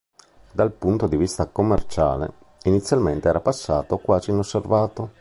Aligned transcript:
Dal 0.51 0.71
punto 0.71 1.05
di 1.05 1.15
vista 1.15 1.45
commerciale, 1.45 2.31
inizialmente 2.63 3.29
era 3.29 3.39
passato 3.39 3.99
quasi 3.99 4.31
inosservato. 4.31 5.09